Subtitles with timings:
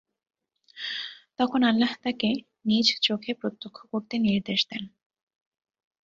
[1.37, 4.83] তখন আল্লাহ্ তাকে তা নিজ চোখে প্রত্যক্ষ করতে নির্দেশ দেন।